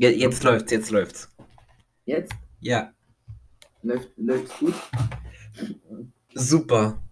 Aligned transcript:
Ja, 0.00 0.10
jetzt 0.10 0.44
läuft's, 0.44 0.70
jetzt 0.70 0.92
läuft's. 0.92 1.28
Jetzt? 2.04 2.32
Ja, 2.60 2.92
Läuft, 3.82 4.10
läuft's 4.16 4.56
gut? 4.60 4.74
super. 6.34 7.02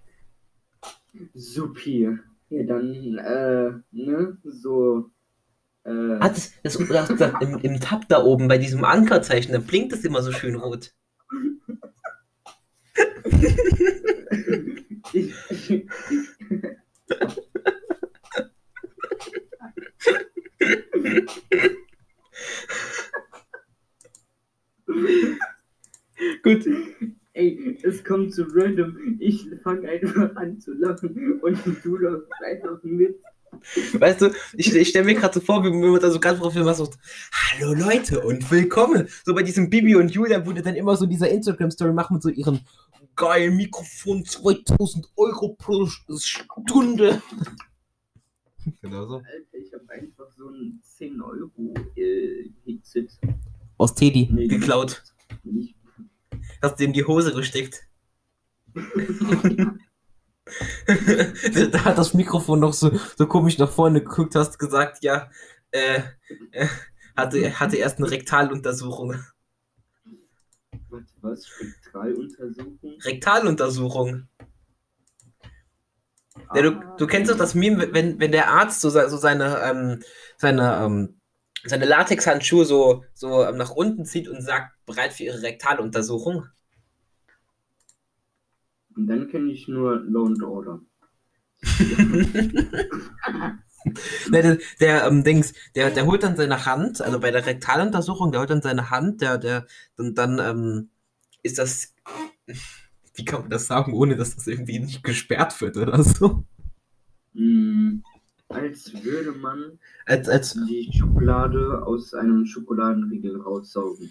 Supi. 1.35 2.09
Ja, 2.49 2.63
dann, 2.63 3.19
äh, 3.19 3.73
ne, 3.91 4.39
so, 4.45 5.11
äh, 5.83 6.21
das, 6.21 6.53
das, 6.63 6.79
das, 6.79 7.09
das, 7.17 7.33
im, 7.41 7.59
Im 7.59 7.81
Tab 7.81 8.09
da 8.09 8.23
oben 8.23 8.47
bei 8.47 8.59
diesem 8.59 8.85
Ankerzeichen, 8.85 9.53
da 9.53 9.59
blinkt 9.59 9.93
es 9.93 10.05
immer 10.05 10.23
so 10.23 10.31
schön 10.31 10.55
rot. 10.55 10.95
ich, 15.13 15.35
ich, 15.51 15.71
ich, 15.71 15.87
Gut. 26.47 26.65
ey, 27.33 27.77
es 27.83 28.05
kommt 28.05 28.33
so 28.33 28.45
random. 28.55 29.17
Ich 29.19 29.49
fange 29.65 29.89
einfach 29.89 30.37
an 30.37 30.61
zu 30.61 30.75
lachen 30.75 31.41
und 31.43 31.59
du 31.83 31.97
läufst 31.97 32.31
einfach 32.45 32.81
mit. 32.85 33.17
Weißt 33.95 34.21
du, 34.21 34.31
ich, 34.57 34.73
ich 34.73 34.89
stelle 34.89 35.07
mir 35.07 35.15
gerade 35.15 35.35
so 35.35 35.41
vor, 35.41 35.65
wie 35.65 35.71
man 35.71 36.01
da 36.01 36.09
so 36.09 36.21
ganz 36.21 36.39
professionell 36.39 36.73
so, 36.75 36.89
Hallo 37.33 37.75
Leute 37.75 38.21
und 38.21 38.49
willkommen. 38.49 39.09
So 39.25 39.35
bei 39.35 39.43
diesem 39.43 39.71
Bibi 39.71 39.97
und 39.97 40.13
Julia 40.13 40.47
wurde 40.47 40.63
dann 40.63 40.77
immer 40.77 40.97
so 40.97 41.07
dieser 41.07 41.29
Instagram-Story 41.29 41.93
machen 41.93 42.15
mit 42.15 42.23
so 42.23 42.29
ihren 42.29 42.61
geilen 43.17 43.57
Mikrofon 43.57 44.25
2000 44.25 45.09
Euro 45.17 45.57
pro 45.59 45.87
Stunde. 45.87 47.23
Genau 48.83 49.07
so. 49.07 49.17
Alter, 49.17 49.59
ich 49.59 49.73
habe 49.73 49.91
einfach 49.91 50.31
so 50.31 50.49
ein 50.49 50.81
10 50.83 51.21
Euro 51.23 51.51
äh, 51.97 52.51
Headset. 52.65 53.09
Aus 53.79 53.95
Teddy 53.95 54.29
Nee, 54.33 54.47
geklaut. 54.47 55.03
Nicht. 55.43 55.76
Hast 56.63 56.79
dir 56.79 56.85
in 56.85 56.93
die 56.93 57.05
Hose 57.05 57.33
gesteckt. 57.35 57.83
da 60.45 61.85
hat 61.85 61.99
das 61.99 62.15
Mikrofon 62.15 62.61
noch 62.61 62.73
so, 62.73 62.93
so 63.17 63.27
komisch 63.27 63.59
nach 63.59 63.71
vorne 63.71 64.03
geguckt, 64.03 64.35
hast 64.35 64.59
gesagt, 64.59 65.03
ja, 65.03 65.31
äh, 65.71 66.01
äh, 66.53 66.67
hatte, 67.17 67.59
hatte 67.59 67.77
erst 67.77 67.99
eine 67.99 68.11
Rektaluntersuchung. 68.11 69.17
Was? 71.21 71.47
Spektraluntersuchung? 71.47 72.99
Rektaluntersuchung. 73.01 74.29
Ja, 76.55 76.63
du, 76.63 76.71
Ah, 76.71 76.95
du 76.97 77.07
kennst 77.07 77.31
doch 77.31 77.37
das 77.37 77.55
Meme, 77.55 77.93
wenn, 77.93 78.21
wenn 78.21 78.33
der 78.33 78.51
Arzt 78.51 78.81
so, 78.81 78.91
so 78.91 79.17
seine, 79.17 79.59
ähm, 79.63 80.03
seine, 80.37 80.85
ähm, 80.85 81.16
seine 81.67 81.85
Latexhandschuhe 81.85 82.65
so, 82.65 83.05
so 83.15 83.45
ähm, 83.45 83.57
nach 83.57 83.71
unten 83.71 84.05
zieht 84.05 84.29
und 84.29 84.43
sagt, 84.43 84.73
bereit 84.87 85.13
für 85.13 85.25
ihre 85.25 85.43
Rektaluntersuchung. 85.43 86.47
Und 88.95 89.07
dann 89.07 89.29
kenne 89.29 89.53
ich 89.53 89.69
nur 89.69 90.03
Law 90.05 90.27
and 90.27 90.43
Order. 90.43 90.81
Der, 94.33 94.43
der, 94.43 94.59
der 94.81 95.07
ähm, 95.07 95.23
Dings, 95.23 95.53
der, 95.77 95.91
der 95.91 96.07
holt 96.07 96.25
dann 96.25 96.37
seine 96.37 96.67
Hand, 96.67 97.01
also 97.01 97.21
bei 97.21 97.31
der 97.31 97.47
Rektaluntersuchung, 97.47 98.33
der 98.33 98.41
holt 98.41 98.51
dann 98.51 98.63
seine 98.63 98.91
Hand, 98.91 99.21
der, 99.21 99.39
der, 99.39 99.67
und 99.97 100.19
dann 100.19 100.41
ähm, 100.41 100.91
ist 101.45 101.59
das, 101.59 101.95
wie 103.15 103.25
kann 103.25 103.43
man 103.43 103.51
das 103.51 103.67
sagen, 103.67 103.95
ohne 103.95 104.17
dass 104.17 104.35
das 104.35 104.49
irgendwie 104.49 104.81
nicht 104.81 105.05
gesperrt 105.05 105.61
wird 105.61 105.77
oder 105.77 106.03
so? 106.03 106.45
Hm, 107.35 108.03
als 108.49 108.93
würde 109.05 109.33
man 109.33 109.79
Als, 110.07 110.29
als, 110.29 110.53
die 110.55 110.91
Schokolade 110.93 111.83
aus 111.85 112.15
einem 112.15 112.47
Schokoladenriegel 112.47 113.41
raussaugen. 113.41 114.11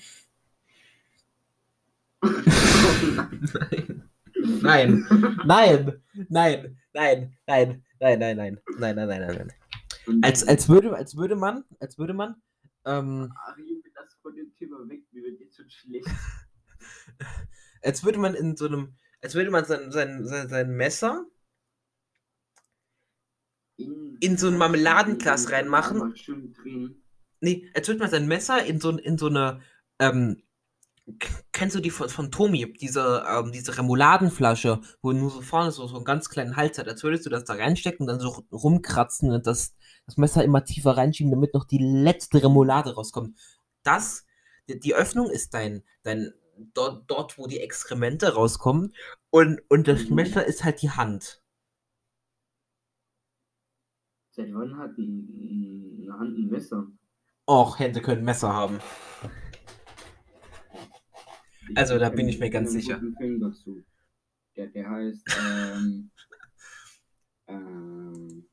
nein, 4.62 5.06
nein, 5.46 5.46
nein, 5.46 6.02
nein, 6.30 6.78
nein, 6.94 7.34
nein, 7.48 7.84
nein, 8.00 8.20
nein, 8.20 8.38
nein, 8.38 8.60
nein, 8.80 8.96
nein, 8.96 9.08
nein, 9.08 9.52
nein. 10.08 10.24
Als, 10.24 10.48
als 10.48 10.70
würde, 10.70 10.96
als 10.96 11.16
würde 11.16 11.36
man, 11.36 11.64
als 11.80 11.98
würde 11.98 12.14
man, 12.14 12.36
ähm, 12.86 13.32
lass 13.96 14.16
von 14.22 14.36
dem 14.36 14.54
Thema 14.56 14.88
weg, 14.88 15.04
mir 15.12 15.24
wird 15.24 15.40
jetzt 15.40 15.56
schon 15.56 15.70
schlecht. 15.70 16.08
als 17.84 18.04
würde 18.04 18.20
man 18.20 18.36
in 18.36 18.56
so 18.56 18.68
einem, 18.68 18.96
als 19.22 19.34
würde 19.36 19.50
man 19.52 19.66
sein, 19.66 19.92
sein, 19.92 20.26
sein, 20.26 20.50
sein 20.50 20.76
Messer 20.76 21.26
In 23.78 24.38
so 24.38 24.48
ein 24.48 24.58
Marmeladenglas 24.58 25.52
reinmachen. 25.52 26.14
Nee, 27.42 27.70
als 27.74 27.88
würde 27.88 28.00
man 28.00 28.10
sein 28.10 28.28
Messer 28.28 28.66
in 28.66 28.80
so, 28.80 28.98
in 28.98 29.18
so 29.18 29.28
eine, 29.28 29.60
ähm, 30.00 30.42
kennst 31.52 31.76
du 31.76 31.80
die 31.82 31.92
von, 31.92 32.10
von 32.10 32.32
Tomi, 32.32 32.74
diese, 32.74 33.24
ähm, 33.30 33.52
diese 33.52 33.78
Remouladenflasche, 33.78 34.82
wo 35.02 35.12
nur 35.12 35.30
so 35.30 35.42
vorne 35.42 35.72
so, 35.72 35.86
so 35.88 35.98
einen 35.98 36.06
ganz 36.06 36.30
kleinen 36.30 36.56
Hals 36.56 36.78
hat, 36.78 36.88
als 36.88 37.04
würdest 37.04 37.26
du 37.26 37.30
das 37.30 37.44
da 37.44 37.54
reinstecken 37.54 38.04
und 38.04 38.08
dann 38.08 38.20
so 38.20 38.44
rumkratzen 38.52 39.32
und 39.32 39.46
das, 39.46 39.76
das 40.06 40.18
Messer 40.18 40.44
immer 40.44 40.64
tiefer 40.64 40.98
reinschieben, 40.98 41.32
damit 41.32 41.54
noch 41.54 41.66
die 41.66 41.78
letzte 41.80 42.42
Remoulade 42.44 42.96
rauskommt. 42.96 43.38
Das, 43.84 44.26
die, 44.70 44.80
die 44.80 44.96
Öffnung 44.96 45.30
ist 45.30 45.54
dein, 45.54 45.84
dein, 46.04 46.34
dort, 46.74 47.04
dort, 47.08 47.38
wo 47.38 47.46
die 47.48 47.60
Exkremente 47.60 48.34
rauskommen 48.34 48.96
und, 49.30 49.62
und 49.70 49.88
das 49.88 50.10
Mhm. 50.10 50.16
Messer 50.16 50.46
ist 50.46 50.64
halt 50.64 50.82
die 50.82 50.90
Hand. 50.92 51.44
Seit 54.36 54.54
wann 54.54 54.78
hat 54.78 54.98
ein, 54.98 56.02
eine 56.04 56.20
Hand 56.20 56.38
ein 56.38 56.48
Messer? 56.50 56.92
Och, 57.48 57.80
Hände 57.80 58.02
können 58.02 58.26
Messer 58.26 58.52
haben. 58.52 58.80
Ich 61.70 61.78
Also, 61.78 61.98
da 61.98 62.10
bin 62.10 62.28
ich 62.28 62.38
mir 62.38 62.50
ganz 62.50 62.74
sicher. 62.74 63.00
Film 63.18 63.40
dazu. 63.40 63.82
Der, 64.58 64.68
der 64.68 64.90
heißt, 64.90 65.26
ähm, 65.40 66.12
ähm, 67.48 68.50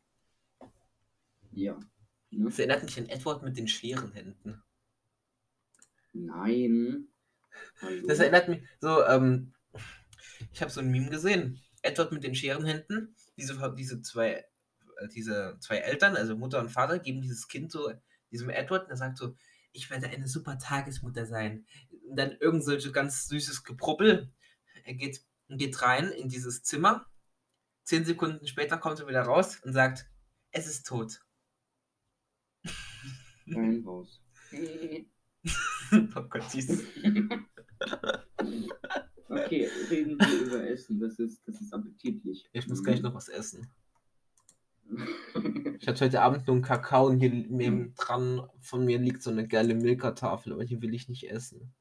ja. 1.51 1.77
Ne? 2.31 2.45
Das 2.45 2.61
erinnert 2.61 2.85
mich 2.85 3.01
an 3.01 3.09
Edward 3.09 3.43
mit 3.43 3.57
den 3.57 3.67
schweren 3.67 4.13
Händen. 4.13 4.63
Nein. 6.13 7.09
Hallo? 7.81 8.07
Das 8.07 8.21
erinnert 8.21 8.49
mich 8.49 8.63
so, 8.81 9.05
ähm, 9.07 9.53
ich 10.53 10.63
habe 10.63 10.71
so 10.71 10.81
ein 10.81 10.93
Meme 10.93 11.11
gesehen. 11.11 11.61
Edward 11.83 12.13
mit 12.13 12.23
den 12.23 12.37
schweren 12.37 12.65
Händen. 12.65 13.17
Diese, 13.37 13.75
diese 13.77 14.01
zwei, 14.01 14.45
diese 15.09 15.57
zwei 15.61 15.79
Eltern, 15.79 16.17
also 16.17 16.37
Mutter 16.37 16.61
und 16.61 16.71
Vater, 16.71 16.99
geben 16.99 17.23
dieses 17.23 17.49
Kind 17.49 17.71
so 17.73 17.93
diesem 18.31 18.51
Edward 18.51 18.85
und 18.85 18.91
er 18.91 18.97
sagt 18.97 19.19
so, 19.19 19.37
ich 19.73 19.91
werde 19.91 20.09
eine 20.09 20.29
super 20.29 20.59
Tagesmutter 20.59 21.27
sein. 21.27 21.67
Und 22.09 22.17
dann 22.17 22.33
irgend 22.41 22.65
so 22.65 22.93
ganz 22.93 23.29
süßes 23.29 23.65
Gebrubbel. 23.65 24.31
Er 24.85 24.95
geht, 24.95 25.23
geht 25.49 25.81
rein 25.83 26.11
in 26.11 26.29
dieses 26.29 26.63
Zimmer. 26.63 27.07
Zehn 27.85 28.05
Sekunden 28.05 28.47
später 28.47 28.79
kommt 28.79 29.01
er 29.01 29.09
wieder 29.09 29.23
raus 29.23 29.61
und 29.63 29.73
sagt, 29.73 30.07
es 30.51 30.67
ist 30.67 30.87
tot. 30.87 31.25
Haus. 33.85 34.23
oh 35.93 36.23
Gott, 36.23 36.51
süß. 36.51 36.83
Okay, 39.29 39.69
reden 39.91 40.19
wir 40.19 40.41
über 40.47 40.69
Essen. 40.69 41.01
Das 41.01 41.19
ist, 41.19 41.47
das 41.47 41.61
ist 41.61 41.73
appetitlich. 41.73 42.49
Ich 42.53 42.69
muss 42.69 42.85
gleich 42.85 43.03
noch 43.03 43.15
was 43.15 43.29
essen. 43.29 43.67
Ich 45.81 45.89
hatte 45.89 46.05
heute 46.05 46.23
Abend 46.23 46.47
nur 46.47 46.57
einen 46.57 46.65
Kakao 46.65 47.07
und 47.09 47.19
hier 47.19 47.31
neben 47.31 47.95
dran 47.95 48.49
von 48.61 48.85
mir 48.85 48.99
liegt 48.99 49.23
so 49.23 49.31
eine 49.31 49.49
geile 49.49 49.75
Milka-Tafel, 49.75 50.53
aber 50.53 50.65
die 50.65 50.81
will 50.81 50.95
ich 50.95 51.09
nicht 51.09 51.29
essen. 51.29 51.75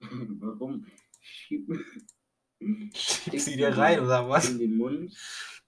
Warum? 0.00 0.86
Schieb, 1.20 1.68
Schieb 2.94 3.40
sie 3.40 3.56
dir 3.56 3.76
rein, 3.76 4.00
oder 4.00 4.28
was? 4.28 4.50
in 4.50 4.58
den 4.58 4.76
Mund, 4.76 5.16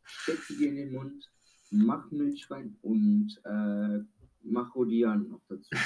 steck 0.04 0.38
sie 0.44 0.56
dir 0.58 0.68
in 0.68 0.76
den 0.76 0.92
Mund, 0.92 1.30
mach 1.70 2.10
Milch 2.10 2.50
rein 2.50 2.76
und 2.82 3.40
äh, 3.44 3.98
mach 4.42 4.74
Rodian 4.74 5.28
noch 5.28 5.40
dazu. 5.48 5.70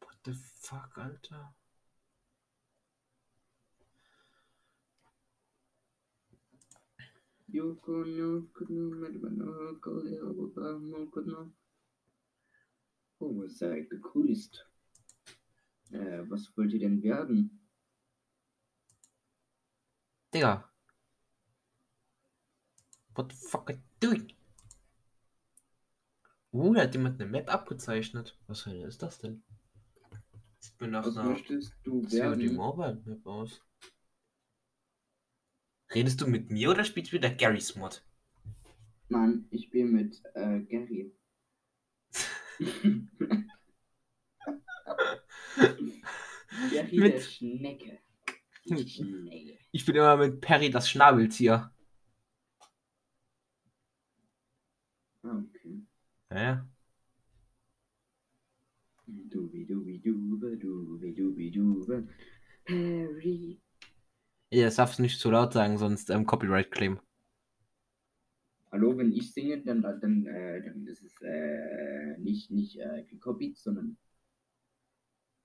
What 0.00 0.16
the 0.24 0.34
fuck, 0.34 0.98
Alter? 0.98 1.54
Oh, 13.18 13.46
sei 13.48 13.80
gegrüßt. 13.80 14.68
Äh, 15.92 16.22
was 16.28 16.56
wollt 16.56 16.72
ihr 16.72 16.80
denn 16.80 17.02
werden? 17.02 17.60
Digga. 20.34 20.70
What 23.14 23.32
the 23.32 23.38
fuck 23.48 23.70
are 23.70 23.78
you 23.78 23.82
doing? 24.00 24.32
Uh, 26.52 26.74
da 26.74 26.82
hat 26.82 26.94
jemand 26.94 27.20
eine 27.20 27.30
Map 27.30 27.52
abgezeichnet. 27.52 28.38
Was 28.46 28.62
für 28.62 28.70
eine 28.70 28.86
ist 28.86 29.02
das 29.02 29.18
denn? 29.18 29.42
Sieht 30.58 30.80
mir 30.80 30.88
nach 30.88 31.06
Was 31.06 31.16
einer 31.16 31.30
möchtest 31.30 31.74
du 31.84 32.02
werden? 32.10 32.54
Mobile 32.54 33.02
Map 33.04 33.26
aus. 33.26 33.62
Redest 35.94 36.20
du 36.20 36.26
mit 36.26 36.50
mir 36.50 36.70
oder 36.70 36.84
spielst 36.84 37.12
du 37.12 37.16
wieder 37.16 37.30
Garry's 37.30 37.76
Mod? 37.76 38.04
Nein, 39.08 39.46
ich 39.50 39.70
bin 39.70 39.92
mit 39.92 40.20
äh, 40.34 40.60
Gary. 40.60 41.12
Jerry 46.72 46.98
Mit- 46.98 47.14
der 47.14 47.20
Schnecke. 47.20 47.98
Die 48.64 48.88
Schnecke. 48.88 49.58
Ich 49.72 49.84
bin 49.84 49.94
immer 49.96 50.16
mit 50.16 50.40
Perry 50.40 50.70
das 50.70 50.90
Schnabeltier. 50.90 51.70
Ah, 55.22 55.38
okay. 55.38 55.82
Ja. 56.30 56.66
Dubi-dubi-dube, 59.06 60.56
dubi-dubi-dube. 60.56 62.08
Harry. 62.68 63.60
Ja, 64.50 64.66
das 64.66 64.76
darfst 64.76 64.98
du 64.98 65.02
nicht 65.02 65.18
zu 65.18 65.30
laut 65.30 65.52
sagen, 65.52 65.76
sonst 65.76 66.08
ähm, 66.10 66.24
Copyright 66.24 66.70
Claim. 66.70 67.00
Hallo, 68.70 68.96
wenn 68.96 69.12
ich 69.12 69.32
singe, 69.32 69.58
dann, 69.62 69.82
dann, 69.82 70.26
äh, 70.26 70.62
dann 70.62 70.86
ist 70.86 71.02
es 71.02 71.20
äh, 71.22 72.16
nicht, 72.18 72.50
nicht 72.50 72.78
äh, 72.78 73.02
gekopiert, 73.08 73.56
sondern. 73.56 73.96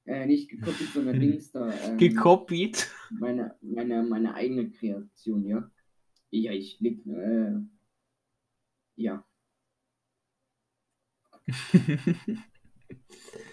Äh, 0.05 0.27
nicht 0.27 0.49
gekopiert, 0.49 0.91
sondern 0.93 1.19
Dings 1.19 1.51
da. 1.51 1.73
Ähm, 1.83 1.97
Gekopiert. 1.97 2.91
meine, 3.09 3.55
meine, 3.61 4.03
meine 4.03 4.35
eigene 4.35 4.69
Kreation, 4.69 5.45
ja. 5.45 5.71
Ja, 6.29 6.51
ich 6.51 6.79
leg, 6.79 7.05
äh, 7.07 7.53
ja. 8.97 9.25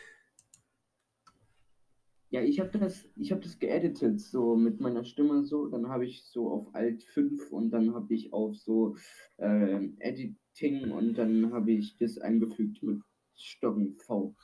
Ja, 2.30 2.42
ich 2.42 2.60
habe 2.60 2.78
das, 2.78 3.08
ich 3.16 3.32
habe 3.32 3.40
das 3.40 3.58
geeditet, 3.58 4.20
so 4.20 4.54
mit 4.54 4.80
meiner 4.80 5.04
Stimme 5.04 5.44
so. 5.44 5.66
Dann 5.68 5.88
habe 5.88 6.04
ich 6.04 6.24
so 6.24 6.50
auf 6.50 6.74
Alt 6.74 7.02
5 7.02 7.50
und 7.50 7.70
dann 7.70 7.94
habe 7.94 8.12
ich 8.14 8.34
auf 8.34 8.54
so 8.56 8.96
ähm, 9.38 9.96
Editing 9.98 10.90
und 10.90 11.14
dann 11.14 11.52
habe 11.54 11.72
ich 11.72 11.96
das 11.96 12.18
eingefügt 12.18 12.82
mit 12.82 13.00
Steuerung 13.34 13.96
V, 13.96 14.34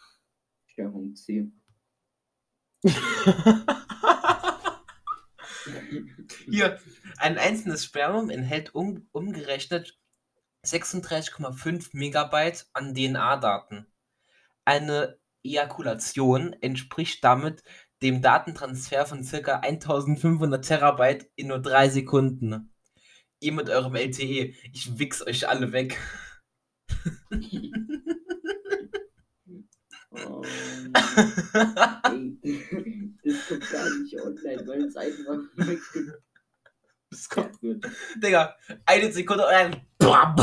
Steuerung 0.66 1.14
C. 1.14 1.52
Hier, 6.46 6.78
ein 7.18 7.36
einzelnes 7.38 7.84
Spermium 7.84 8.30
enthält 8.30 8.74
um, 8.74 9.06
umgerechnet 9.12 9.98
36,5 10.64 11.90
Megabyte 11.92 12.66
an 12.72 12.94
DNA-Daten. 12.94 13.86
Eine 14.64 15.18
Ejakulation 15.44 16.54
entspricht 16.60 17.22
damit 17.22 17.62
dem 18.02 18.22
Datentransfer 18.22 19.06
von 19.06 19.24
ca. 19.24 19.60
1500 19.60 20.64
Terabyte 20.64 21.30
in 21.36 21.46
nur 21.48 21.60
drei 21.60 21.88
Sekunden. 21.88 22.72
Ihr 23.40 23.52
mit 23.52 23.68
eurem 23.70 23.94
LTE, 23.94 24.54
ich 24.72 24.98
wichs 24.98 25.24
euch 25.26 25.48
alle 25.48 25.72
weg. 25.72 25.98
Oh, 30.10 30.42
das 30.92 31.02
kommt 33.48 33.70
gar 33.70 33.98
nicht 33.98 34.20
online, 34.20 34.66
weil 34.66 34.84
es 34.84 34.96
einfach 34.96 35.38
Das 37.10 37.28
kommt, 37.28 37.60
weggesperrt 37.60 37.62
wird. 37.62 37.86
Digga, 38.16 38.56
eine 38.86 39.12
Sekunde 39.12 39.44
und 39.44 39.52
dann 39.52 39.86
BAM! 39.98 40.36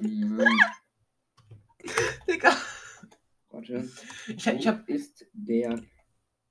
Digga, 0.00 0.46
Warte. 3.68 3.90
ich, 4.28 4.46
ich 4.46 4.66
hab, 4.66 4.88
ist 4.88 5.26
der 5.32 5.82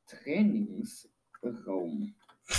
Trainingsraum? 0.06 2.14
Ich. 2.50 2.58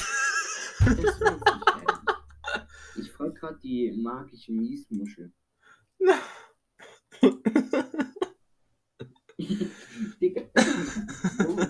Ich 2.96 3.12
frage 3.12 3.34
gerade 3.34 3.58
die 3.60 3.92
magische 3.92 4.50
Miesmuschel. 4.52 5.32
Digga. 10.20 10.42
Wo? 11.38 11.56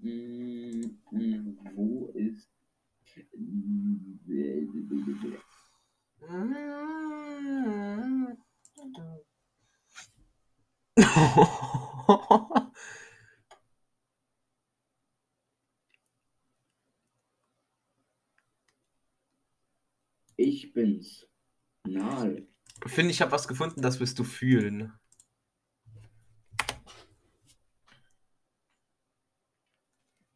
Mm, 0.00 0.96
Wo 1.74 2.12
ist. 2.14 2.48
Ich 20.40 20.72
bin's. 20.72 21.26
Nal. 21.84 22.46
Finde 22.86 23.10
ich, 23.10 23.20
habe 23.20 23.32
was 23.32 23.48
gefunden, 23.48 23.82
das 23.82 23.98
wirst 23.98 24.20
du 24.20 24.24
fühlen. 24.24 24.92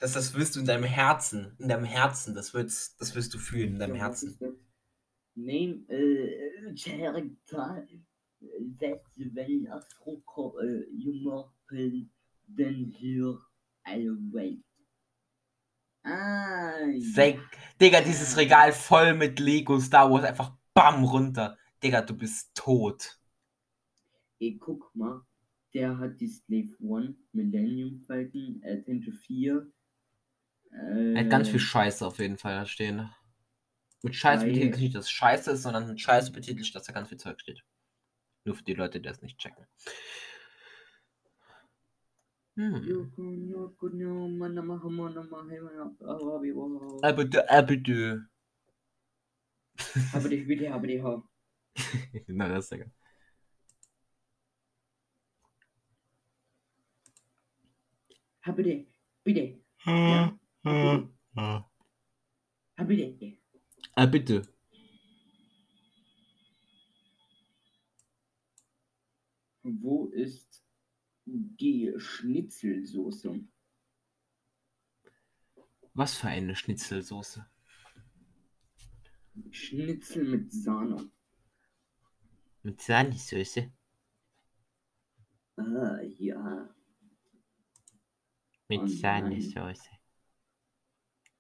Das, 0.01 0.15
das 0.15 0.35
wirst 0.35 0.57
du 0.57 0.61
in 0.61 0.67
deinem 0.67 0.83
Herzen, 0.83 1.55
in 1.61 1.69
deinem 1.69 1.85
Herzen, 1.85 2.35
das 2.35 2.53
wirst, 2.53 3.01
das 3.01 3.15
wirst 3.15 3.33
du 3.33 3.39
fühlen 3.39 3.75
in 3.75 3.79
deinem 3.79 3.95
Herzen. 3.95 4.31
ist 4.31 4.43
das? 4.43 4.55
Name 7.55 8.09
äh, 8.43 8.75
Charakter 8.79 9.03
Festival 9.15 9.69
Afro 9.71 10.61
äh, 10.61 10.85
Humorfilm 11.05 12.11
denn 12.47 12.93
hier 12.99 13.39
alle 13.85 14.17
Welt. 14.33 14.63
Ah, 16.05 16.73
Sek 16.99 17.39
Digga, 17.81 18.01
dieses 18.01 18.37
Regal 18.37 18.73
voll 18.73 19.15
mit 19.15 19.39
Lego 19.39 19.79
Star 19.79 20.11
Wars, 20.11 20.25
einfach 20.25 20.53
bam 20.75 21.05
runter. 21.05 21.57
Digga, 21.83 22.03
du 22.03 22.17
bist 22.17 22.55
tot. 22.55 23.19
Ey, 24.41 24.57
guck 24.59 24.91
mal, 24.95 25.25
der 25.75 25.97
hat 25.99 26.21
die 26.21 26.27
Slave 26.29 26.75
One, 26.81 27.15
Millennium 27.33 28.01
Falcon, 28.01 28.61
Attentive 28.65 29.17
4. 29.17 29.73
Äh, 30.73 31.13
Er 31.15 31.21
hat 31.21 31.31
ganz 31.31 31.49
viel 31.49 31.61
Scheiße 31.61 32.05
auf 32.05 32.19
jeden 32.19 32.39
Fall 32.39 32.57
da 32.57 32.67
stehen. 32.67 33.09
Mit 34.03 34.17
Scheiße 34.17 34.45
betitelt 34.45 34.79
nicht, 34.81 34.95
dass 34.97 35.09
Scheiße 35.09 35.53
ist, 35.53 35.63
sondern 35.63 35.87
mit 35.87 36.01
Scheiße 36.01 36.33
betitelt, 36.33 36.75
dass 36.75 36.83
da 36.83 36.93
ganz 36.93 37.09
viel 37.09 37.19
Zeug 37.19 37.41
steht. 37.41 37.63
Nur 38.45 38.57
für 38.57 38.65
die 38.65 38.75
Leute, 38.75 39.01
die 39.01 39.09
das 39.09 39.23
nicht 39.23 39.39
checken. 39.39 39.67
Hm. 42.57 42.75
Aber 47.03 47.25
du, 47.25 47.51
aber 47.51 47.77
du. 47.77 48.27
Aber 50.13 50.29
die 50.29 50.45
Hüte, 50.45 50.71
aber 50.73 50.87
die 50.87 51.03
Haar. 51.03 51.27
Na, 52.27 52.49
das 52.49 52.67
ist 52.67 52.71
ja 52.73 52.77
geil. 52.79 52.93
Habe 58.43 58.63
die, 58.63 58.87
bitte. 59.25 59.59
Ja. 59.87 60.39
Habe 62.77 62.97
die. 62.97 63.39
Ah, 63.95 64.07
bitte. 64.07 64.43
Wo 69.63 70.07
ist 70.09 70.63
die 71.25 71.93
Schnitzelsoße? 71.97 73.41
Was 75.95 76.17
für 76.17 76.29
eine 76.29 76.57
Schnitzelsoße. 76.57 77.47
Schnitzel 79.51 80.25
mit 80.25 80.53
Sahne. 80.53 81.11
Mit 82.63 82.81
Sahnesoße. 82.81 83.73
Ah, 85.57 86.01
ja. 86.19 86.75
Mit 88.69 88.81
Oh. 88.81 88.87
Sahnesoße. 88.87 89.91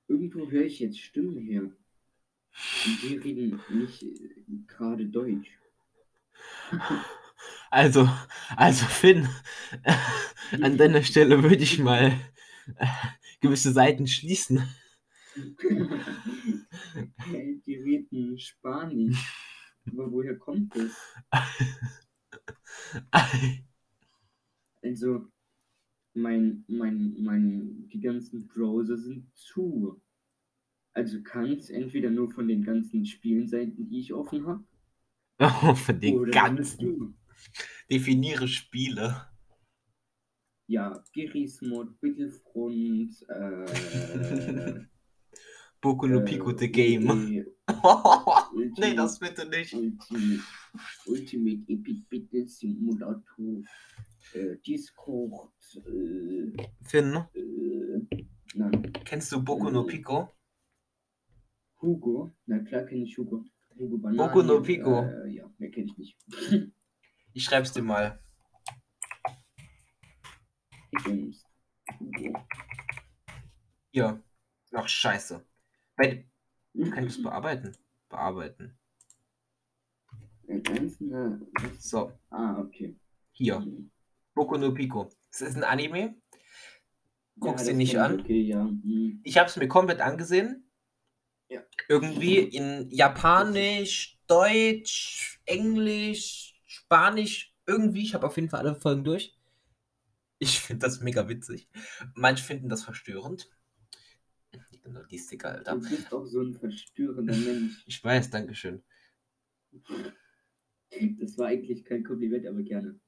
Irgendwo 0.09 0.50
höre 0.50 0.67
ich 0.67 0.81
jetzt 0.81 1.00
Stimmen 1.00 1.38
her. 1.38 1.62
Und 1.62 3.02
die 3.02 3.17
reden 3.17 3.61
nicht 3.71 4.02
äh, 4.02 4.45
gerade 4.67 5.07
Deutsch. 5.07 5.59
Also, 7.73 8.07
also 8.55 8.85
Finn, 8.85 9.26
an 10.61 10.76
deiner 10.76 11.02
Stelle 11.02 11.43
würde 11.43 11.62
ich 11.62 11.79
mal 11.79 12.12
äh, 12.76 12.87
gewisse 13.41 13.73
Seiten 13.73 14.07
schließen. 14.07 14.69
die 17.67 17.76
reden 17.83 18.38
Spanisch. 18.38 19.35
Aber 19.91 20.12
woher 20.12 20.37
kommt 20.37 20.76
das? 20.76 20.93
Also, 24.85 25.29
mein, 26.12 26.64
mein, 26.67 27.14
mein, 27.21 27.88
die 27.88 28.00
ganzen 28.00 28.49
Browser 28.49 28.99
sind 28.99 29.33
zu. 29.35 30.02
Also 30.93 31.23
kann 31.23 31.52
es 31.52 31.71
entweder 31.71 32.11
nur 32.11 32.33
von 32.33 32.49
den 32.49 32.64
ganzen 32.64 33.07
Spielenseiten, 33.07 33.88
die 33.88 34.00
ich 34.00 34.12
offen 34.12 34.45
habe, 34.47 34.64
Oh, 35.38 35.75
von 35.75 36.00
den 36.00 36.31
ganzen. 36.31 37.14
Definiere 37.90 38.49
Spiele. 38.49 39.26
Ja, 40.68 41.02
Girismod, 41.12 42.00
Battlefront, 42.00 43.11
äh, 43.28 44.87
Boku 45.82 46.06
no 46.06 46.25
Pico 46.25 46.52
the 46.52 46.70
Game. 46.70 47.11
Ulti- 47.11 47.44
nee, 48.80 48.94
das 48.94 49.18
bitte 49.18 49.44
nicht. 49.49 49.75
Ultimate, 49.75 50.42
Ultimate 51.06 51.62
Epic 51.68 52.02
Battle 52.08 52.46
Simulator. 52.46 53.62
Äh, 54.32 54.56
Discord. 54.64 55.52
Äh, 55.75 56.52
Finn, 56.84 57.16
äh, 57.34 58.06
nein. 58.54 58.92
kennst 59.04 59.32
du 59.32 59.42
Boku 59.42 59.70
no 59.70 59.84
Pico? 59.84 60.28
Hugo. 61.82 62.30
Na 62.46 62.61
klar 62.61 62.84
kenne 62.84 63.02
ich 63.02 63.18
Hugo. 63.18 63.44
Hugo 63.76 63.99
Banane. 63.99 64.16
Boku 64.28 64.42
no 64.42 64.62
Pico. 64.62 65.02
Äh, 65.02 65.28
ja, 65.34 65.52
mehr 65.58 65.70
kenne 65.70 65.87
ich 65.87 65.99
nicht. 65.99 66.16
Ich 67.35 67.45
schreib's 67.45 67.73
dir 67.73 67.83
mal. 67.83 68.19
Hier. 73.93 74.23
Ach, 74.75 74.89
scheiße. 74.89 75.45
Bei, 75.97 76.27
kann 76.91 77.07
ich 77.07 77.15
das 77.15 77.23
bearbeiten? 77.23 77.77
Bearbeiten. 78.09 78.79
So, 81.79 82.12
Ah, 82.31 82.59
okay. 82.59 82.97
hier. 83.33 83.67
Boku 84.35 84.57
no 84.57 84.73
Pico. 84.73 85.11
Das 85.31 85.41
ist 85.43 85.57
ein 85.57 85.65
Anime. 85.65 86.17
Guckst 87.39 87.67
Ja, 87.67 87.73
ihn 87.73 87.79
nicht 87.79 87.99
an. 87.99 88.21
Okay, 88.21 88.43
ja. 88.43 88.61
Hm. 88.65 89.21
Ich 89.25 89.39
habe 89.39 89.49
es 89.49 89.57
mir 89.57 89.69
komplett 89.69 90.01
angesehen. 90.01 90.71
Ja. 91.49 91.62
Irgendwie 91.89 92.39
in 92.39 92.91
Japanisch, 92.91 94.19
Deutsch, 94.27 95.41
Englisch, 95.45 96.51
Spanisch, 96.92 97.54
irgendwie. 97.66 98.02
Ich 98.02 98.12
habe 98.12 98.26
auf 98.26 98.37
jeden 98.37 98.50
Fall 98.50 98.61
alle 98.61 98.75
Folgen 98.75 99.02
durch. 99.02 99.34
Ich 100.38 100.61
finde 100.61 100.80
das 100.80 101.00
mega 101.00 101.26
witzig. 101.26 101.66
Manche 102.14 102.44
finden 102.44 102.68
das 102.68 102.84
verstörend. 102.84 103.49
Genau, 104.82 105.02
die 105.04 105.18
Sticker, 105.18 105.52
Alter. 105.52 105.75
Du 105.78 105.88
bist 105.88 106.12
auch 106.12 106.26
so 106.26 106.42
ein 106.42 106.52
verstörender 106.52 107.34
Mensch. 107.38 107.82
Ich 107.87 108.04
weiß, 108.04 108.28
Dankeschön. 108.28 108.82
Das 110.90 111.38
war 111.38 111.46
eigentlich 111.46 111.82
kein 111.82 112.04
Kompliment, 112.04 112.46
aber 112.46 112.62
gerne. 112.62 113.00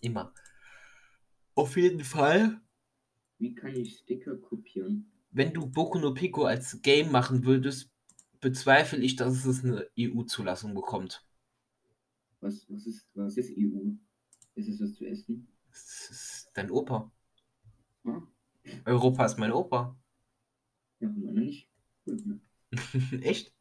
Immer. 0.00 0.32
Auf 1.54 1.76
jeden 1.76 2.04
Fall, 2.04 2.58
Wie 3.38 3.54
kann 3.54 3.76
ich 3.76 3.98
Sticker 3.98 4.34
kopieren? 4.38 5.12
wenn 5.30 5.52
du 5.52 5.66
Boku 5.66 5.98
no 5.98 6.14
Pico 6.14 6.44
als 6.44 6.80
Game 6.80 7.12
machen 7.12 7.44
würdest, 7.44 7.90
bezweifle 8.40 9.00
ich, 9.00 9.16
dass 9.16 9.44
es 9.44 9.62
eine 9.62 9.90
EU-Zulassung 9.98 10.74
bekommt. 10.74 11.22
Was, 12.40 12.66
was, 12.70 12.86
ist, 12.86 13.06
was 13.14 13.36
ist 13.36 13.50
EU? 13.56 13.92
Ist 14.54 14.68
es 14.68 14.80
was 14.80 14.94
zu 14.94 15.04
essen? 15.06 15.46
Das 15.70 16.10
ist 16.10 16.50
dein 16.54 16.70
Opa. 16.70 17.12
Ah, 18.04 18.22
Europa 18.86 19.26
ist 19.26 19.38
mein 19.38 19.52
Opa. 19.52 19.96
ja, 21.00 21.08
meine 21.08 21.40
nicht. 21.40 21.68
Gut, 22.04 22.24
ne? 22.26 22.40
Echt? 23.22 23.54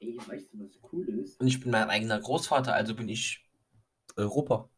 Ey, 0.00 0.16
weißt 0.26 0.52
du, 0.52 0.60
was 0.60 0.78
cool 0.92 1.08
ist? 1.08 1.40
Und 1.40 1.46
ich 1.46 1.60
bin 1.60 1.70
mein 1.70 1.88
eigener 1.88 2.20
Großvater, 2.20 2.74
also 2.74 2.94
bin 2.94 3.08
ich 3.08 3.48
Europa. 4.16 4.68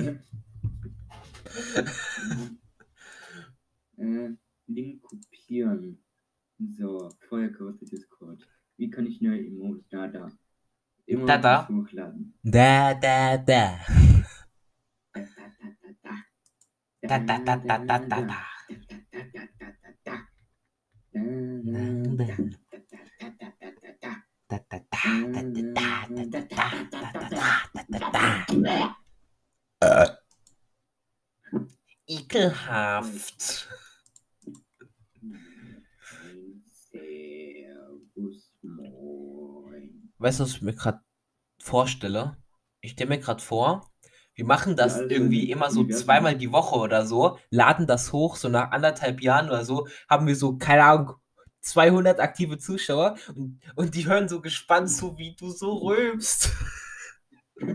äh, 3.97 4.29
Link 4.67 5.01
kopieren. 5.03 6.04
So, 6.57 7.11
Feuerkasse 7.27 7.85
Discord. 7.85 8.47
Wie 8.77 8.89
kann 8.89 9.05
ich 9.05 9.21
neue 9.21 9.45
Emotes? 9.45 9.83
Da, 9.89 10.07
da. 10.07 10.31
Immer 11.05 11.25
Da, 11.25 11.37
da. 11.37 11.67
hochladen. 11.67 12.33
Da, 12.43 12.93
da, 12.93 13.37
da. 13.37 13.79
Da, 17.01 17.19
Da, 17.19 17.19
da, 17.19 17.37
da, 17.39 17.55
da. 17.57 17.77
da, 17.77 17.99
da, 17.99 18.09
da, 18.09 18.45
Weißt 40.25 40.39
du, 40.39 40.43
was 40.45 40.55
ich 40.55 40.63
mir 40.63 40.73
gerade 40.73 41.01
vorstelle? 41.59 42.35
Ich 42.81 42.93
stelle 42.93 43.09
mir 43.11 43.19
gerade 43.19 43.43
vor, 43.43 43.91
wir 44.33 44.43
machen 44.43 44.75
das 44.75 44.93
Ja, 44.93 45.01
also 45.03 45.13
irgendwie 45.13 45.51
im 45.51 45.57
immer 45.59 45.69
so 45.69 45.85
zweimal 45.85 46.35
die 46.35 46.51
Woche 46.51 46.79
oder 46.79 47.05
so, 47.05 47.37
laden 47.51 47.85
das 47.85 48.11
hoch, 48.11 48.35
so 48.35 48.49
nach 48.49 48.71
anderthalb 48.71 49.21
Jahren 49.21 49.49
oder 49.49 49.63
so, 49.63 49.87
haben 50.09 50.25
wir 50.25 50.35
so, 50.35 50.57
keine 50.57 50.83
Ahnung, 50.83 51.13
200 51.61 52.19
aktive 52.19 52.57
Zuschauer 52.57 53.19
und, 53.35 53.61
und 53.75 53.93
die 53.93 54.07
hören 54.07 54.27
so 54.27 54.41
gespannt 54.41 54.89
zu, 54.89 55.15
wie 55.19 55.35
du 55.35 55.51
so 55.51 55.75
rülpst. 55.75 56.51
Ich 57.57 57.69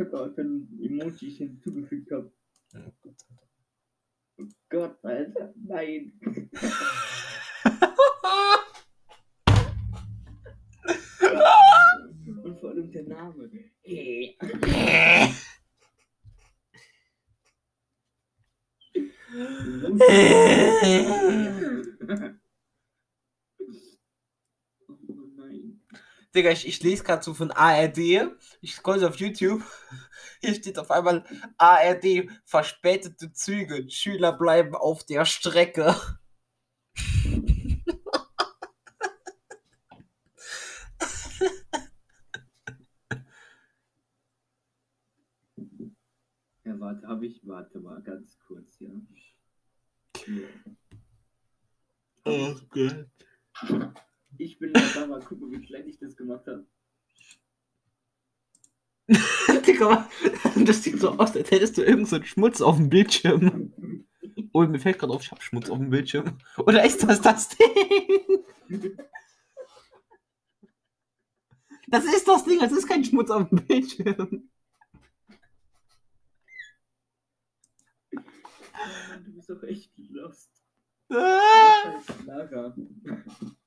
hab 0.00 0.12
auch 0.12 0.36
ein 0.36 0.76
Emoji 0.82 1.30
hinzugefügt 1.36 2.10
habe. 2.10 2.32
Oh 4.38 4.46
Gott, 4.68 4.98
Alter, 5.04 5.54
nein. 5.54 6.20
Und 12.44 12.58
vor 12.60 12.70
allem 12.70 12.90
der 12.90 13.04
Name. 13.04 13.50
Oh 24.88 25.26
nein. 25.36 25.80
Digga, 26.34 26.50
ich, 26.50 26.66
ich 26.66 26.82
lese 26.82 27.04
gerade 27.04 27.22
so 27.22 27.34
von 27.34 27.50
ARD, 27.50 27.98
ich 28.60 28.74
scroll 28.74 29.04
auf 29.04 29.16
YouTube, 29.16 29.62
hier 30.40 30.54
steht 30.54 30.78
auf 30.78 30.90
einmal 30.90 31.24
ARD, 31.58 32.28
verspätete 32.44 33.32
Züge, 33.32 33.88
Schüler 33.90 34.32
bleiben 34.32 34.74
auf 34.74 35.04
der 35.04 35.24
Strecke. 35.24 35.94
Warte, 46.80 47.06
habe 47.06 47.26
ich, 47.26 47.46
warte 47.46 47.78
mal 47.78 48.02
ganz 48.02 48.38
kurz, 48.46 48.80
ja. 48.80 48.90
ja. 50.26 50.48
Oh 52.24 52.54
Gott. 52.70 53.06
Ich 54.38 54.58
bin 54.58 54.72
da, 54.72 54.80
da 54.94 55.06
mal 55.06 55.20
gucken, 55.20 55.52
wie 55.52 55.60
klein 55.60 55.86
ich 55.88 55.98
das 55.98 56.16
gemacht 56.16 56.46
habe. 56.46 56.66
Digga, 59.66 60.08
das 60.56 60.82
sieht 60.82 61.00
so 61.00 61.10
aus, 61.10 61.36
als 61.36 61.50
hättest 61.50 61.76
du 61.76 61.82
irgend 61.82 62.08
so 62.08 62.22
Schmutz 62.22 62.60
auf 62.60 62.76
dem 62.76 62.88
Bildschirm. 62.88 63.72
Oh, 64.52 64.64
mir 64.64 64.80
fällt 64.80 64.98
gerade 64.98 65.12
auf, 65.12 65.22
ich 65.22 65.30
hab 65.30 65.40
Schmutz 65.44 65.70
auf 65.70 65.78
dem 65.78 65.90
Bildschirm. 65.90 66.38
Oder 66.58 66.84
ist 66.84 67.04
das 67.04 67.20
das 67.20 67.50
Ding? 67.50 68.44
Das 71.86 72.04
ist 72.04 72.26
das 72.26 72.44
Ding, 72.44 72.58
das 72.60 72.72
ist 72.72 72.88
kein 72.88 73.04
Schmutz 73.04 73.30
auf 73.30 73.48
dem 73.48 73.64
Bildschirm. 73.66 74.50
Mann, 79.20 79.24
du 79.24 79.32
bist 79.32 79.39
doch 79.50 79.62
echt 79.64 79.90
lost. 79.98 80.50
Ah! 81.10 82.00
Lara. 82.24 82.74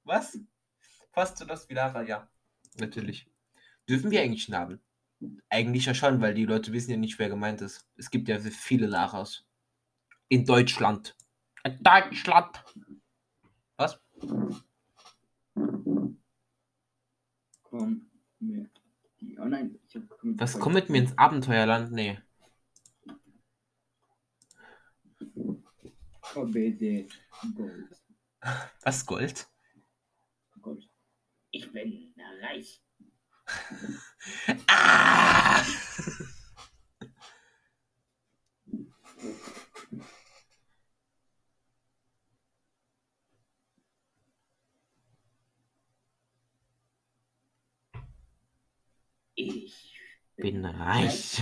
Was? 0.03 0.39
Fasst 1.11 1.41
du 1.41 1.45
das 1.45 1.69
wieder? 1.69 2.03
Ja, 2.03 2.29
natürlich. 2.79 3.29
Dürfen 3.87 4.11
wir 4.11 4.21
eigentlich 4.21 4.49
Namen? 4.49 4.79
Eigentlich 5.49 5.85
ja 5.85 5.93
schon, 5.93 6.21
weil 6.21 6.33
die 6.33 6.45
Leute 6.45 6.71
wissen 6.73 6.91
ja 6.91 6.97
nicht, 6.97 7.19
wer 7.19 7.29
gemeint 7.29 7.61
ist. 7.61 7.85
Es 7.95 8.09
gibt 8.09 8.27
ja 8.29 8.39
viele 8.39 8.87
Laras. 8.87 9.45
In 10.29 10.45
Deutschland. 10.45 11.15
In 11.63 11.81
Deutschland. 11.81 12.63
Was? 13.77 13.99
Komm, 17.63 18.09
mir. 18.39 18.69
Die, 19.19 19.37
oh 19.39 19.45
nein, 19.45 19.79
ich 19.87 19.95
hab 19.95 20.09
komm 20.09 20.39
Was 20.39 20.59
kommt 20.59 20.75
mit 20.75 20.89
mir 20.89 20.99
ins 20.99 21.17
Abenteuerland? 21.17 21.91
Nee. 21.91 22.19
Bitte. 26.41 27.07
Gold. 27.55 28.01
Was 28.83 29.05
Gold? 29.05 29.47
Gold. 30.61 30.89
Ich 31.51 31.71
bin 31.71 32.13
reich. 32.41 32.81
Ah! 34.67 35.61
Ich 49.35 49.99
Bin 50.37 50.65
reich. 50.65 51.41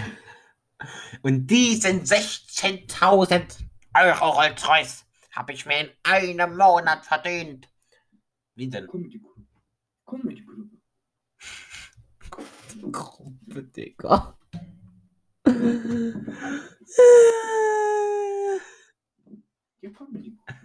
Und 1.21 1.47
diesen 1.47 2.03
16.000 2.03 3.70
Euro 3.93 4.29
Rolls-Royce 4.29 5.05
habe 5.31 5.51
ich 5.51 5.65
mir 5.65 5.81
in 5.81 5.89
einem 6.03 6.55
Monat 6.55 7.05
verdient. 7.05 7.67
Wie 8.55 8.69
denn? 8.69 8.87
Comedy 8.87 9.19
Club. 9.19 9.47
Comedy 10.05 10.45
Club. 10.45 10.69
Gruppe, 12.93 13.63
Digga. 13.63 14.37
Ja, 19.81 19.89
Comedy 19.91 20.31
Club. 20.31 20.57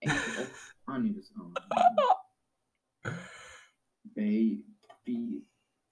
Echt 0.00 0.12
auch. 0.12 0.46
Ah, 0.86 0.98
nee, 0.98 1.12
das 1.12 1.32
auch. 1.36 1.52
Baby 4.14 5.44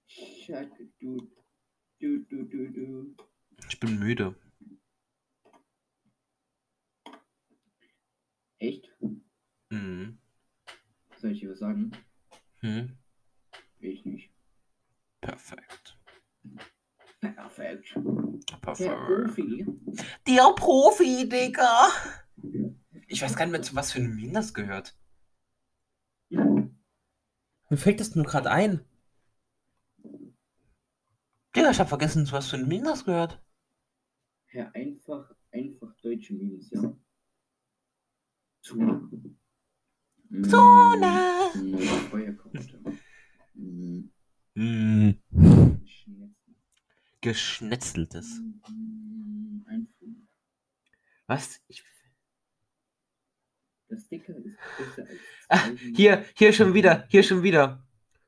Shark, 0.06 0.70
du, 1.00 1.28
du, 1.98 2.18
du, 2.26 2.44
du, 2.44 2.70
du. 2.70 3.16
Ich 3.68 3.80
bin 3.80 3.98
müde. 3.98 4.36
Echt? 8.62 8.88
Mhm. 9.70 10.18
Soll 11.16 11.32
ich 11.32 11.40
dir 11.40 11.50
was 11.50 11.58
sagen? 11.58 11.90
Hm? 12.60 12.96
Ich 13.80 14.04
nicht. 14.04 14.30
Perfekt. 15.20 15.98
Perfekt. 17.20 17.92
Der 17.96 18.56
Perfekt. 18.58 19.06
Profi. 19.06 19.66
Der 20.28 20.54
Profi, 20.54 21.28
Digga. 21.28 21.88
Ich 23.08 23.20
weiß 23.20 23.34
gar 23.34 23.46
nicht 23.46 23.52
mehr, 23.52 23.62
zu 23.62 23.74
was 23.74 23.90
für 23.90 23.98
einem 23.98 24.14
Meme 24.14 24.32
das 24.32 24.54
gehört. 24.54 24.96
Mir 26.30 26.70
fällt 27.76 27.98
das 27.98 28.14
nur 28.14 28.24
gerade 28.24 28.48
ein. 28.52 28.84
Digga, 31.56 31.70
ich 31.72 31.80
hab 31.80 31.88
vergessen, 31.88 32.26
zu 32.26 32.32
was 32.32 32.48
für 32.48 32.58
einem 32.58 32.68
Meme 32.68 32.84
das 32.84 33.04
gehört. 33.04 33.42
Ja, 34.52 34.70
einfach, 34.72 35.34
einfach 35.50 35.96
deutsche 35.96 36.34
Memes, 36.34 36.70
ja. 36.70 36.96
Zu. 38.62 38.76
Zone. 40.48 41.50
Neue 41.62 41.86
Feuerkarte. 42.10 42.80
Mm, 43.54 44.08
Hm. 44.54 45.18
Geschnetzeltes. 47.20 48.40
Was? 51.26 51.60
Ich, 51.68 51.82
Das 53.88 54.02
Sticker 54.04 54.34
ist 54.36 54.56
besser 54.78 55.08
als. 55.08 55.20
tausend- 55.48 55.96
hier, 55.96 56.24
hier 56.34 56.52
schon 56.52 56.74
wieder, 56.74 57.06
hier 57.08 57.22
schon 57.22 57.42
wieder. 57.42 57.86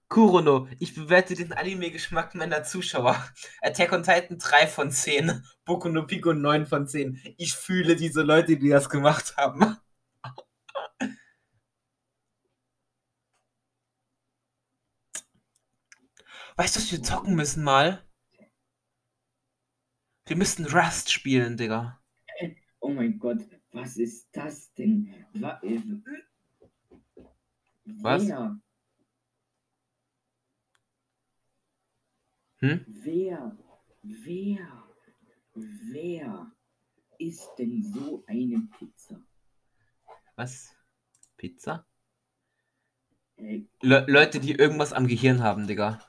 Kurono, 0.08 0.68
ich 0.78 0.94
bewerte 0.94 1.34
den 1.34 1.52
Anime-Geschmack 1.52 2.34
meiner 2.34 2.62
Zuschauer. 2.62 3.16
Attack 3.62 3.92
on 3.92 4.02
Titan 4.02 4.38
3 4.38 4.66
von 4.66 4.90
10. 4.90 5.42
Boku 5.64 5.88
no 5.88 6.06
Pico 6.06 6.32
9 6.32 6.66
von 6.66 6.86
10. 6.86 7.20
Ich 7.38 7.54
fühle 7.54 7.96
diese 7.96 8.22
Leute, 8.22 8.56
die 8.56 8.68
das 8.68 8.88
gemacht 8.90 9.36
haben. 9.36 9.76
Weißt 16.56 16.76
du, 16.76 16.80
was 16.80 16.92
wir 16.92 17.02
zocken 17.02 17.34
müssen 17.34 17.64
mal? 17.64 18.04
Wir 20.26 20.36
müssten 20.36 20.64
Rust 20.66 21.10
spielen, 21.10 21.56
Digga. 21.56 22.00
Oh 22.80 22.90
mein 22.90 23.18
Gott, 23.18 23.38
was 23.72 23.96
ist 23.96 24.28
das 24.32 24.72
denn? 24.74 25.12
Äh, 25.34 25.80
Was? 27.84 28.28
Wer? 28.28 28.60
Hm? 32.60 32.84
Wer? 32.86 33.56
Wer? 34.02 34.84
Wer 35.54 36.52
isst 37.18 37.50
denn 37.58 37.82
so 37.82 38.22
eine 38.26 38.68
Pizza? 38.78 39.20
Was? 40.36 40.74
Pizza? 41.36 41.86
Äh, 43.36 43.62
Le 43.82 44.04
Leute, 44.08 44.38
die 44.40 44.52
irgendwas 44.52 44.92
am 44.92 45.08
Gehirn 45.08 45.42
haben, 45.42 45.66
Digga. 45.66 46.00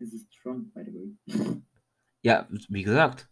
Das 0.00 0.12
ist 0.14 0.32
Trump, 0.32 0.72
by 0.74 0.82
the 0.84 0.92
way. 0.92 1.62
Ja, 2.22 2.48
wie 2.68 2.82
gesagt. 2.82 3.28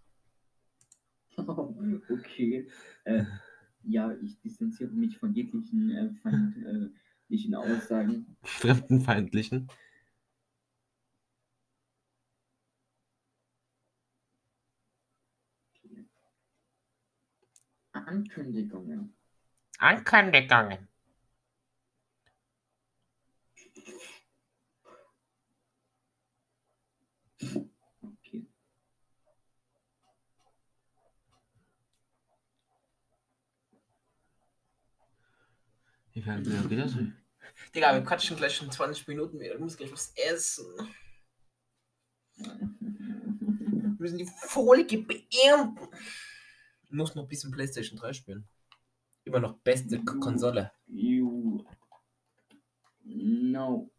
okay. 1.36 2.68
Äh, 3.04 3.24
ja, 3.82 4.12
ich 4.22 4.40
distanziere 4.40 4.90
mich 4.90 5.18
von 5.18 5.34
jeglichen 5.34 5.90
äh, 5.90 6.10
feindlichen 6.22 7.54
Aussagen. 7.54 8.36
Fremdenfeindlichen. 8.42 9.68
Ankündigungen. 17.92 19.14
Ankündigungen. 19.78 20.88
Okay. 28.02 28.46
Viel 36.36 36.64
wie 36.64 36.76
geht 36.76 36.84
das? 36.84 36.94
Digga, 37.74 37.94
wir 37.94 38.02
quatschen 38.02 38.36
gleich 38.36 38.54
schon 38.54 38.70
20 38.70 39.08
Minuten. 39.08 39.40
Wir 39.40 39.58
müssen 39.58 39.76
gleich 39.76 39.92
was 39.92 40.12
essen. 40.16 40.66
Wir 42.36 43.96
müssen 43.98 44.18
die 44.18 44.30
Folge 44.40 44.98
beenden. 44.98 45.78
Ich 46.84 46.92
muss 46.92 47.14
noch 47.14 47.24
ein 47.24 47.28
bisschen 47.28 47.50
PlayStation 47.50 47.98
3 47.98 48.12
spielen. 48.12 48.48
Immer 49.24 49.40
noch 49.40 49.58
beste 49.58 50.02
K 50.04 50.18
Konsole. 50.18 50.72
You. 50.86 51.64
No. 53.04 53.90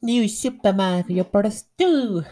New 0.00 0.28
Super 0.28 0.72
Mario 0.72 1.24
Bros. 1.24 1.66
2. 1.78 2.24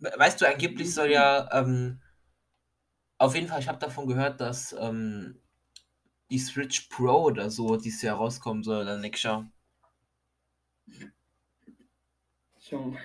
Weißt 0.00 0.40
du, 0.40 0.48
angeblich 0.48 0.92
soll 0.92 1.10
ja, 1.10 1.48
ähm, 1.52 2.00
auf 3.18 3.34
jeden 3.34 3.48
Fall, 3.48 3.60
ich 3.60 3.68
habe 3.68 3.78
davon 3.78 4.06
gehört, 4.06 4.40
dass 4.40 4.74
ähm, 4.78 5.40
die 6.30 6.38
Switch 6.38 6.88
Pro 6.88 7.24
oder 7.24 7.50
so 7.50 7.76
dieses 7.76 8.02
Jahr 8.02 8.16
rauskommen 8.16 8.62
soll, 8.62 8.84
dann 8.84 9.00
nächstes 9.00 9.24
Jahr. 9.24 9.52
Schau. 12.60 12.96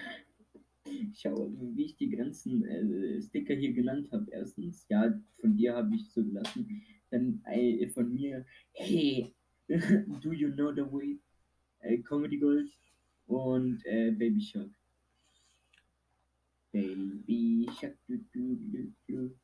Schau, 1.15 1.51
wie 1.57 1.85
ich 1.85 1.97
die 1.97 2.09
ganzen 2.09 2.63
äh, 2.65 3.21
Sticker 3.21 3.55
hier 3.55 3.73
genannt 3.73 4.09
habe. 4.11 4.27
Erstens, 4.31 4.85
ja, 4.89 5.19
von 5.39 5.57
dir 5.57 5.75
habe 5.75 5.95
ich 5.95 6.09
so 6.11 6.23
gelassen. 6.23 6.83
Dann 7.09 7.41
äh, 7.45 7.87
von 7.89 8.13
mir, 8.13 8.45
hey, 8.73 9.33
do 9.67 10.31
you 10.31 10.51
know 10.51 10.71
the 10.71 10.81
way? 10.81 11.19
Äh, 11.79 11.97
Comedy 11.99 12.37
Gold 12.37 12.69
und 13.25 13.83
äh, 13.85 14.11
Baby 14.11 14.41
Shark. 14.41 14.69
Baby 16.71 17.67
Shark. 17.79 17.97
Du, 18.07 18.19
du, 18.31 18.55
du, 18.55 18.93
du. 19.07 19.35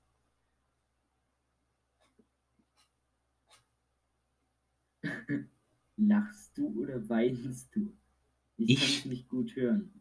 Lachst 5.98 6.58
du 6.58 6.68
oder 6.82 7.08
weinst 7.10 7.76
du? 7.76 7.94
Ich, 8.58 8.70
Ich- 8.70 9.02
kann 9.02 9.10
nicht 9.12 9.28
gut 9.30 9.56
hören. 9.56 9.94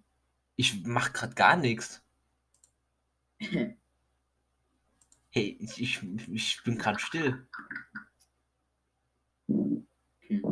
Ich 0.56 0.82
mach 0.84 1.12
grad 1.12 1.36
gar 1.36 1.56
nichts. 1.56 2.02
Hey, 5.32 5.56
ich, 5.60 5.80
ich, 5.80 6.02
ich 6.28 6.60
bin 6.64 6.76
gerade 6.76 6.98
still. 6.98 7.46
Okay. 9.48 10.42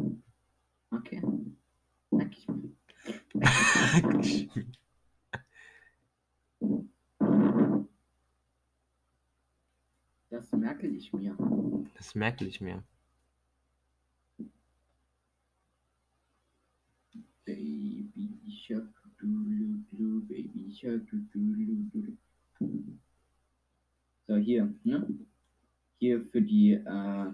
Okay. 0.93 1.23
Danke 2.13 2.37
ich 2.39 2.49
mir. 2.49 2.71
Das 10.31 10.53
merke 10.53 10.87
ich 10.87 11.13
mir. 11.13 11.37
Das 11.95 12.15
merke 12.15 12.45
ich 12.45 12.61
mir. 12.61 12.83
Baby 17.49 18.39
Shark, 18.51 18.93
du, 19.19 19.83
du, 19.91 20.21
Baby 20.29 20.71
Shark, 20.71 21.09
du, 21.09 21.17
du, 21.33 21.55
du, 21.55 22.17
du. 22.61 22.99
So, 24.27 24.37
hier, 24.37 24.75
ne? 24.85 25.09
Hier 25.99 26.21
für 26.27 26.43
die, 26.43 26.73
äh, 26.73 27.33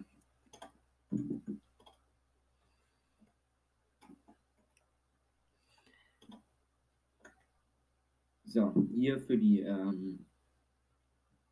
So, 8.44 8.86
hier 8.94 9.18
für 9.18 9.36
die, 9.36 9.62
ähm, 9.62 10.24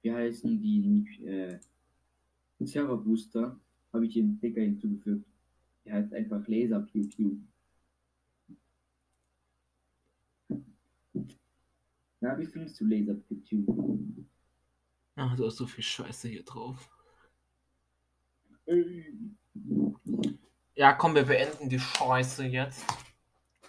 wie 0.02 0.12
heißen 0.12 0.62
die, 0.62 1.04
äh, 1.24 1.58
Server 2.60 2.96
Booster, 2.96 3.58
habe 3.92 4.06
ich 4.06 4.14
den 4.14 4.36
Sticker 4.36 4.60
hinzugefügt. 4.60 5.26
Der 5.84 5.94
heißt 5.94 6.14
einfach 6.14 6.46
Laser 6.46 6.78
Pew 6.78 7.08
Pew. 7.08 7.38
Na, 12.32 12.38
wie 12.38 12.46
findest 12.46 12.80
du 12.80 12.86
Laserpit 12.86 13.46
Ach, 15.16 15.36
du 15.36 15.46
hast 15.46 15.56
so 15.56 15.66
viel 15.66 15.84
Scheiße 15.84 16.28
hier 16.28 16.44
drauf. 16.44 16.90
Ja, 20.74 20.94
komm, 20.94 21.14
wir 21.14 21.24
beenden 21.24 21.68
die 21.68 21.78
Scheiße 21.78 22.44
jetzt. 22.46 22.84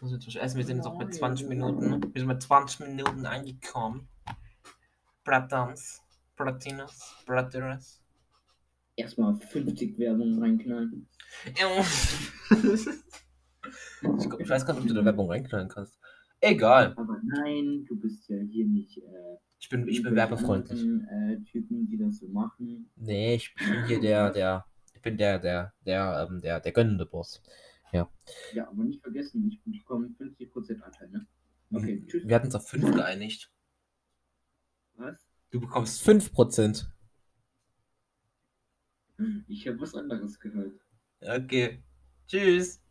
Essen. 0.01 0.57
Wir 0.57 0.65
sind 0.65 0.77
jetzt 0.77 0.85
auch 0.85 0.97
bei 0.97 1.09
20 1.09 1.47
Minuten. 1.47 2.13
Wir 2.13 2.21
sind 2.21 2.27
bei 2.27 2.37
20 2.37 2.79
Minuten 2.87 3.25
angekommen. 3.25 4.07
Bratans, 5.23 6.01
Bratinas, 6.35 7.15
Brateras. 7.25 8.01
Erstmal 8.95 9.35
50 9.35 9.97
Werbung 9.97 10.39
reinknallen. 10.39 11.07
ich, 11.45 11.59
glaub, 14.01 14.39
ich 14.39 14.49
weiß 14.49 14.65
gar 14.65 14.73
nicht, 14.73 14.83
ob 14.83 14.87
du 14.87 14.93
da 14.93 15.05
Werbung 15.05 15.29
reinknallen 15.29 15.69
kannst. 15.69 15.97
Egal. 16.43 16.93
Aber 16.97 17.19
nein, 17.23 17.85
du 17.87 17.95
bist 17.99 18.27
ja 18.27 18.37
hier 18.37 18.65
nicht. 18.65 18.97
Äh, 18.97 19.37
Ich 19.59 19.69
bin, 19.69 19.87
ich 19.87 20.03
bin 20.03 20.13
werbefreundlich. 20.15 20.81
anderen, 20.81 21.07
Äh, 21.07 21.43
Typen, 21.45 21.87
die 21.87 21.97
das 21.97 22.17
so 22.17 22.27
machen. 22.27 22.89
Nee, 22.97 23.35
ich 23.35 23.53
bin 23.55 23.85
hier 23.87 23.99
der, 24.01 24.31
der, 24.31 24.65
ich 24.93 25.01
bin 25.01 25.17
der, 25.17 25.39
der, 25.39 25.73
der, 25.85 26.27
ähm, 26.29 26.41
der, 26.41 26.59
der 26.59 26.71
gönnende 26.73 27.05
Boss. 27.05 27.41
Ja, 27.93 28.67
aber 28.67 28.83
nicht 28.83 29.01
vergessen, 29.03 29.47
ich 29.47 29.61
bekomme 29.63 30.07
50% 30.19 30.81
Anteil, 30.81 31.09
ne? 31.11 31.27
Okay, 31.71 32.03
tschüss. 32.07 32.27
Wir 32.27 32.35
hatten 32.35 32.47
uns 32.47 32.55
auf 32.55 32.67
5 32.67 32.91
geeinigt. 32.91 33.51
Was? 34.95 35.15
Du 35.51 35.59
bekommst 35.61 36.01
5%. 36.07 36.87
Ich 39.47 39.67
habe 39.67 39.79
was 39.79 39.93
anderes 39.93 40.39
gehört. 40.39 40.73
Okay. 41.21 41.83
Tschüss. 42.27 42.81